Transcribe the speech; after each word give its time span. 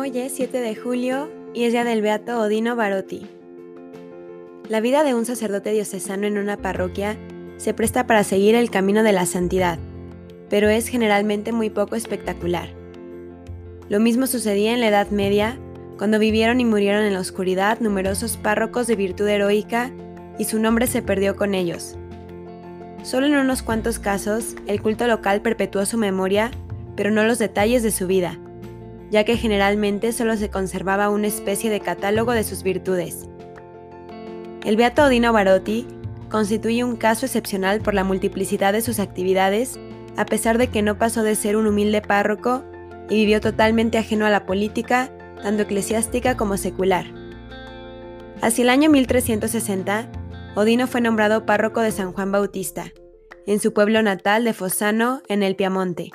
Hoy 0.00 0.16
es 0.16 0.32
7 0.36 0.60
de 0.60 0.76
julio 0.76 1.28
y 1.52 1.64
es 1.64 1.72
día 1.72 1.82
del 1.82 2.02
Beato 2.02 2.38
Odino 2.38 2.76
Barotti. 2.76 3.26
La 4.68 4.78
vida 4.78 5.02
de 5.02 5.12
un 5.12 5.26
sacerdote 5.26 5.72
diocesano 5.72 6.24
en 6.24 6.38
una 6.38 6.56
parroquia 6.56 7.16
se 7.56 7.74
presta 7.74 8.06
para 8.06 8.22
seguir 8.22 8.54
el 8.54 8.70
camino 8.70 9.02
de 9.02 9.10
la 9.10 9.26
santidad, 9.26 9.80
pero 10.48 10.68
es 10.68 10.86
generalmente 10.86 11.50
muy 11.50 11.68
poco 11.68 11.96
espectacular. 11.96 12.68
Lo 13.88 13.98
mismo 13.98 14.28
sucedía 14.28 14.72
en 14.72 14.82
la 14.82 14.86
Edad 14.86 15.10
Media, 15.10 15.58
cuando 15.98 16.20
vivieron 16.20 16.60
y 16.60 16.64
murieron 16.64 17.02
en 17.02 17.14
la 17.14 17.20
oscuridad 17.20 17.80
numerosos 17.80 18.36
párrocos 18.36 18.86
de 18.86 18.94
virtud 18.94 19.26
heroica 19.26 19.90
y 20.38 20.44
su 20.44 20.60
nombre 20.60 20.86
se 20.86 21.02
perdió 21.02 21.34
con 21.34 21.56
ellos. 21.56 21.96
Solo 23.02 23.26
en 23.26 23.34
unos 23.34 23.64
cuantos 23.64 23.98
casos, 23.98 24.54
el 24.68 24.80
culto 24.80 25.08
local 25.08 25.42
perpetuó 25.42 25.84
su 25.86 25.98
memoria, 25.98 26.52
pero 26.94 27.10
no 27.10 27.24
los 27.24 27.40
detalles 27.40 27.82
de 27.82 27.90
su 27.90 28.06
vida 28.06 28.38
ya 29.10 29.24
que 29.24 29.36
generalmente 29.36 30.12
solo 30.12 30.36
se 30.36 30.50
conservaba 30.50 31.10
una 31.10 31.26
especie 31.26 31.70
de 31.70 31.80
catálogo 31.80 32.32
de 32.32 32.44
sus 32.44 32.62
virtudes. 32.62 33.28
El 34.64 34.76
Beato 34.76 35.04
Odino 35.04 35.32
Barotti 35.32 35.86
constituye 36.28 36.84
un 36.84 36.96
caso 36.96 37.26
excepcional 37.26 37.80
por 37.80 37.94
la 37.94 38.04
multiplicidad 38.04 38.72
de 38.72 38.82
sus 38.82 38.98
actividades, 38.98 39.78
a 40.16 40.26
pesar 40.26 40.58
de 40.58 40.68
que 40.68 40.82
no 40.82 40.98
pasó 40.98 41.22
de 41.22 41.34
ser 41.34 41.56
un 41.56 41.66
humilde 41.66 42.02
párroco 42.02 42.64
y 43.08 43.16
vivió 43.16 43.40
totalmente 43.40 43.98
ajeno 43.98 44.26
a 44.26 44.30
la 44.30 44.44
política, 44.44 45.10
tanto 45.42 45.62
eclesiástica 45.62 46.36
como 46.36 46.56
secular. 46.56 47.06
Hacia 48.42 48.62
el 48.62 48.70
año 48.70 48.90
1360, 48.90 50.10
Odino 50.54 50.86
fue 50.86 51.00
nombrado 51.00 51.46
párroco 51.46 51.80
de 51.80 51.92
San 51.92 52.12
Juan 52.12 52.30
Bautista, 52.30 52.92
en 53.46 53.60
su 53.60 53.72
pueblo 53.72 54.02
natal 54.02 54.44
de 54.44 54.52
Fossano, 54.52 55.22
en 55.28 55.42
el 55.42 55.56
Piamonte. 55.56 56.10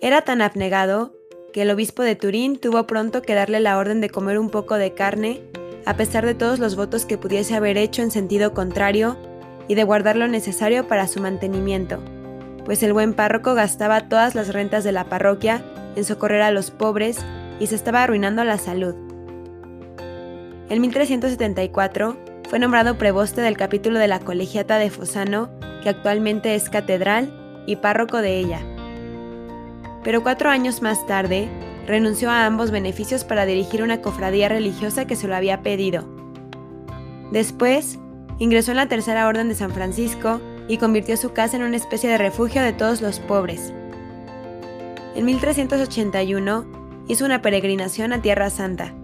Era 0.00 0.22
tan 0.22 0.42
abnegado 0.42 1.14
que 1.52 1.62
el 1.62 1.70
obispo 1.70 2.02
de 2.02 2.16
Turín 2.16 2.58
tuvo 2.58 2.86
pronto 2.86 3.22
que 3.22 3.34
darle 3.34 3.60
la 3.60 3.78
orden 3.78 4.00
de 4.00 4.10
comer 4.10 4.38
un 4.38 4.50
poco 4.50 4.76
de 4.76 4.94
carne, 4.94 5.42
a 5.84 5.96
pesar 5.96 6.24
de 6.24 6.34
todos 6.34 6.58
los 6.58 6.76
votos 6.76 7.06
que 7.06 7.18
pudiese 7.18 7.54
haber 7.54 7.76
hecho 7.76 8.02
en 8.02 8.10
sentido 8.10 8.54
contrario, 8.54 9.16
y 9.68 9.74
de 9.74 9.84
guardar 9.84 10.16
lo 10.16 10.26
necesario 10.26 10.88
para 10.88 11.06
su 11.06 11.20
mantenimiento, 11.20 12.00
pues 12.64 12.82
el 12.82 12.92
buen 12.92 13.14
párroco 13.14 13.54
gastaba 13.54 14.08
todas 14.08 14.34
las 14.34 14.52
rentas 14.52 14.82
de 14.82 14.92
la 14.92 15.04
parroquia 15.04 15.62
en 15.94 16.04
socorrer 16.04 16.42
a 16.42 16.50
los 16.50 16.70
pobres 16.70 17.18
y 17.60 17.68
se 17.68 17.76
estaba 17.76 18.02
arruinando 18.02 18.42
la 18.42 18.58
salud. 18.58 18.94
En 20.68 20.80
1374 20.80 22.16
fue 22.48 22.58
nombrado 22.58 22.98
preboste 22.98 23.42
del 23.42 23.56
capítulo 23.56 23.98
de 23.98 24.08
la 24.08 24.20
colegiata 24.20 24.78
de 24.78 24.90
Fosano, 24.90 25.50
que 25.82 25.88
actualmente 25.88 26.54
es 26.54 26.68
catedral 26.68 27.32
y 27.66 27.76
párroco 27.76 28.22
de 28.22 28.38
ella 28.38 28.60
pero 30.02 30.22
cuatro 30.22 30.50
años 30.50 30.82
más 30.82 31.06
tarde 31.06 31.48
renunció 31.86 32.30
a 32.30 32.46
ambos 32.46 32.70
beneficios 32.70 33.24
para 33.24 33.46
dirigir 33.46 33.82
una 33.82 34.00
cofradía 34.00 34.48
religiosa 34.48 35.06
que 35.06 35.16
se 35.16 35.28
lo 35.28 35.34
había 35.34 35.62
pedido. 35.62 36.04
Después, 37.32 37.98
ingresó 38.38 38.70
en 38.72 38.78
la 38.78 38.88
Tercera 38.88 39.26
Orden 39.26 39.48
de 39.48 39.54
San 39.54 39.72
Francisco 39.72 40.40
y 40.68 40.78
convirtió 40.78 41.16
su 41.16 41.32
casa 41.32 41.56
en 41.56 41.62
una 41.62 41.76
especie 41.76 42.08
de 42.08 42.18
refugio 42.18 42.62
de 42.62 42.72
todos 42.72 43.02
los 43.02 43.20
pobres. 43.20 43.72
En 45.14 45.24
1381 45.24 47.04
hizo 47.08 47.24
una 47.24 47.42
peregrinación 47.42 48.12
a 48.12 48.22
Tierra 48.22 48.50
Santa. 48.50 48.94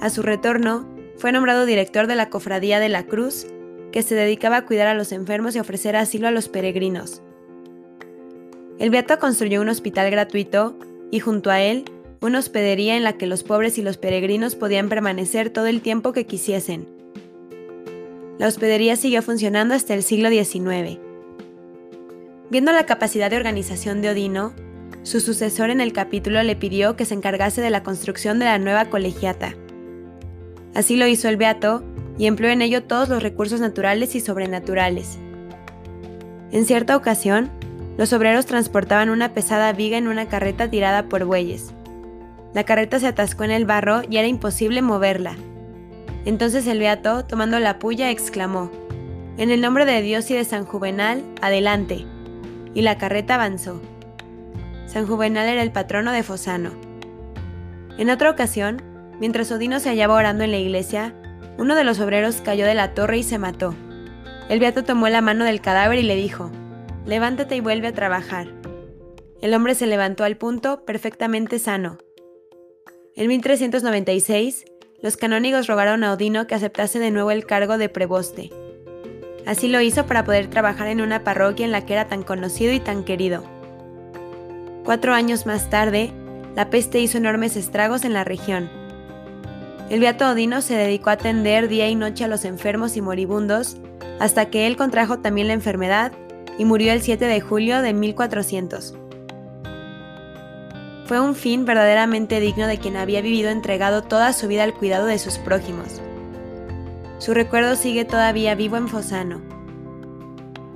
A 0.00 0.10
su 0.10 0.22
retorno, 0.22 0.88
fue 1.18 1.30
nombrado 1.30 1.66
director 1.66 2.06
de 2.06 2.16
la 2.16 2.30
Cofradía 2.30 2.80
de 2.80 2.88
la 2.88 3.04
Cruz, 3.04 3.46
que 3.92 4.02
se 4.02 4.14
dedicaba 4.14 4.56
a 4.56 4.64
cuidar 4.64 4.88
a 4.88 4.94
los 4.94 5.12
enfermos 5.12 5.54
y 5.54 5.60
ofrecer 5.60 5.94
asilo 5.94 6.26
a 6.26 6.30
los 6.30 6.48
peregrinos. 6.48 7.22
El 8.78 8.90
Beato 8.90 9.18
construyó 9.18 9.60
un 9.60 9.68
hospital 9.68 10.10
gratuito 10.10 10.76
y 11.10 11.20
junto 11.20 11.50
a 11.50 11.60
él 11.60 11.84
una 12.20 12.38
hospedería 12.38 12.96
en 12.96 13.02
la 13.02 13.14
que 13.14 13.26
los 13.26 13.42
pobres 13.42 13.78
y 13.78 13.82
los 13.82 13.98
peregrinos 13.98 14.54
podían 14.54 14.88
permanecer 14.88 15.50
todo 15.50 15.66
el 15.66 15.80
tiempo 15.80 16.12
que 16.12 16.26
quisiesen. 16.26 16.86
La 18.38 18.46
hospedería 18.46 18.96
siguió 18.96 19.22
funcionando 19.22 19.74
hasta 19.74 19.94
el 19.94 20.02
siglo 20.02 20.30
XIX. 20.30 20.98
Viendo 22.50 22.72
la 22.72 22.86
capacidad 22.86 23.30
de 23.30 23.36
organización 23.36 24.02
de 24.02 24.10
Odino, 24.10 24.52
su 25.02 25.20
sucesor 25.20 25.70
en 25.70 25.80
el 25.80 25.92
capítulo 25.92 26.42
le 26.42 26.54
pidió 26.54 26.96
que 26.96 27.04
se 27.04 27.14
encargase 27.14 27.60
de 27.60 27.70
la 27.70 27.82
construcción 27.82 28.38
de 28.38 28.44
la 28.44 28.58
nueva 28.58 28.86
colegiata. 28.86 29.54
Así 30.74 30.96
lo 30.96 31.06
hizo 31.06 31.28
el 31.28 31.36
Beato 31.36 31.82
y 32.18 32.26
empleó 32.26 32.50
en 32.50 32.62
ello 32.62 32.84
todos 32.84 33.08
los 33.08 33.22
recursos 33.22 33.60
naturales 33.60 34.14
y 34.14 34.20
sobrenaturales. 34.20 35.18
En 36.52 36.66
cierta 36.66 36.96
ocasión, 36.96 37.50
los 37.96 38.12
obreros 38.12 38.46
transportaban 38.46 39.10
una 39.10 39.34
pesada 39.34 39.72
viga 39.72 39.98
en 39.98 40.08
una 40.08 40.26
carreta 40.26 40.68
tirada 40.70 41.04
por 41.04 41.24
bueyes. 41.24 41.72
La 42.54 42.64
carreta 42.64 42.98
se 42.98 43.06
atascó 43.06 43.44
en 43.44 43.50
el 43.50 43.64
barro 43.64 44.02
y 44.08 44.16
era 44.16 44.28
imposible 44.28 44.82
moverla. 44.82 45.36
Entonces 46.24 46.66
el 46.66 46.78
beato, 46.78 47.24
tomando 47.24 47.58
la 47.58 47.78
puya, 47.78 48.10
exclamó, 48.10 48.70
En 49.38 49.50
el 49.50 49.60
nombre 49.60 49.84
de 49.84 50.02
Dios 50.02 50.30
y 50.30 50.34
de 50.34 50.44
San 50.44 50.64
Juvenal, 50.64 51.22
adelante. 51.40 52.06
Y 52.74 52.82
la 52.82 52.98
carreta 52.98 53.34
avanzó. 53.34 53.80
San 54.86 55.06
Juvenal 55.06 55.48
era 55.48 55.62
el 55.62 55.72
patrono 55.72 56.12
de 56.12 56.22
Fosano. 56.22 56.70
En 57.98 58.10
otra 58.10 58.30
ocasión, 58.30 58.82
mientras 59.20 59.50
Odino 59.50 59.80
se 59.80 59.88
hallaba 59.88 60.14
orando 60.14 60.44
en 60.44 60.50
la 60.50 60.58
iglesia, 60.58 61.14
uno 61.58 61.74
de 61.74 61.84
los 61.84 62.00
obreros 62.00 62.40
cayó 62.42 62.66
de 62.66 62.74
la 62.74 62.94
torre 62.94 63.18
y 63.18 63.22
se 63.22 63.38
mató. 63.38 63.74
El 64.48 64.60
beato 64.60 64.84
tomó 64.84 65.08
la 65.08 65.20
mano 65.20 65.44
del 65.44 65.60
cadáver 65.60 65.98
y 65.98 66.02
le 66.02 66.16
dijo, 66.16 66.50
levántate 67.06 67.56
y 67.56 67.60
vuelve 67.60 67.88
a 67.88 67.92
trabajar. 67.92 68.48
El 69.40 69.54
hombre 69.54 69.74
se 69.74 69.86
levantó 69.86 70.24
al 70.24 70.36
punto, 70.36 70.84
perfectamente 70.84 71.58
sano. 71.58 71.98
En 73.16 73.28
1396, 73.28 74.64
los 75.02 75.16
canónigos 75.16 75.66
rogaron 75.66 76.04
a 76.04 76.12
Odino 76.12 76.46
que 76.46 76.54
aceptase 76.54 76.98
de 76.98 77.10
nuevo 77.10 77.30
el 77.30 77.44
cargo 77.44 77.76
de 77.76 77.88
preboste. 77.88 78.50
Así 79.46 79.66
lo 79.66 79.80
hizo 79.80 80.06
para 80.06 80.24
poder 80.24 80.48
trabajar 80.48 80.86
en 80.86 81.00
una 81.00 81.24
parroquia 81.24 81.66
en 81.66 81.72
la 81.72 81.84
que 81.84 81.94
era 81.94 82.06
tan 82.06 82.22
conocido 82.22 82.72
y 82.72 82.78
tan 82.78 83.02
querido. 83.04 83.42
Cuatro 84.84 85.12
años 85.12 85.44
más 85.44 85.68
tarde, 85.70 86.12
la 86.54 86.70
peste 86.70 87.00
hizo 87.00 87.18
enormes 87.18 87.56
estragos 87.56 88.04
en 88.04 88.12
la 88.12 88.22
región. 88.22 88.70
El 89.90 90.00
beato 90.00 90.30
Odino 90.30 90.62
se 90.62 90.74
dedicó 90.74 91.10
a 91.10 91.14
atender 91.14 91.68
día 91.68 91.88
y 91.88 91.96
noche 91.96 92.24
a 92.24 92.28
los 92.28 92.44
enfermos 92.44 92.96
y 92.96 93.02
moribundos, 93.02 93.76
hasta 94.20 94.46
que 94.46 94.68
él 94.68 94.76
contrajo 94.76 95.18
también 95.18 95.48
la 95.48 95.54
enfermedad 95.54 96.12
y 96.58 96.64
murió 96.64 96.92
el 96.92 97.02
7 97.02 97.24
de 97.24 97.40
julio 97.40 97.82
de 97.82 97.92
1400. 97.92 98.94
Fue 101.06 101.20
un 101.20 101.34
fin 101.34 101.64
verdaderamente 101.64 102.40
digno 102.40 102.66
de 102.66 102.78
quien 102.78 102.96
había 102.96 103.20
vivido 103.20 103.50
entregado 103.50 104.02
toda 104.02 104.32
su 104.32 104.48
vida 104.48 104.62
al 104.64 104.74
cuidado 104.74 105.06
de 105.06 105.18
sus 105.18 105.38
prójimos. 105.38 106.00
Su 107.18 107.34
recuerdo 107.34 107.76
sigue 107.76 108.04
todavía 108.04 108.54
vivo 108.54 108.76
en 108.76 108.88
Fosano. 108.88 109.40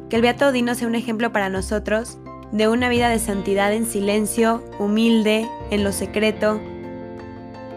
Que 0.08 0.16
el 0.16 0.22
Beato 0.22 0.48
Odino 0.48 0.74
sea 0.74 0.88
un 0.88 0.94
ejemplo 0.94 1.32
para 1.32 1.48
nosotros 1.48 2.18
de 2.52 2.68
una 2.68 2.88
vida 2.88 3.08
de 3.08 3.18
santidad 3.18 3.72
en 3.72 3.86
silencio, 3.86 4.62
humilde, 4.78 5.48
en 5.70 5.82
lo 5.82 5.92
secreto, 5.92 6.60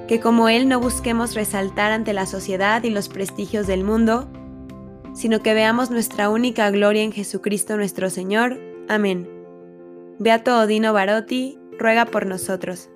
que 0.08 0.20
como 0.20 0.50
Él 0.50 0.68
no 0.68 0.80
busquemos 0.80 1.36
resaltar 1.36 1.92
ante 1.92 2.14
la 2.14 2.26
sociedad 2.26 2.84
y 2.84 2.90
los 2.90 3.10
prestigios 3.10 3.68
del 3.68 3.84
mundo, 3.84 4.28
sino 5.20 5.42
que 5.42 5.54
veamos 5.54 5.92
nuestra 5.92 6.30
única 6.30 6.72
gloria 6.72 7.04
en 7.04 7.12
Jesucristo 7.12 7.76
nuestro 7.76 8.10
Señor. 8.10 8.58
Amén. 8.88 9.28
Beato 10.18 10.58
Odino 10.58 10.94
Barotti, 10.94 11.60
ruega 11.78 12.06
por 12.06 12.26
nosotros. 12.26 12.90